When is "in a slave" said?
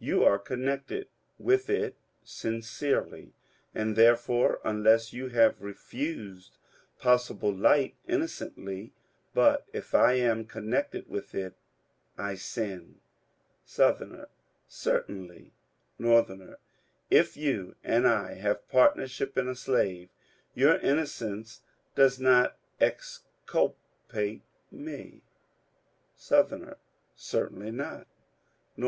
19.38-20.08